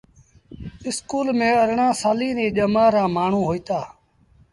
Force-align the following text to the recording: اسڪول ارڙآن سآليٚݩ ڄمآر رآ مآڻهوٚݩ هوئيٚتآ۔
اسڪول 0.87 1.27
ارڙآن 1.63 1.91
سآليٚݩ 2.01 2.53
ڄمآر 2.55 2.89
رآ 2.95 3.03
مآڻهوٚݩ 3.15 3.47
هوئيٚتآ۔ 3.49 3.79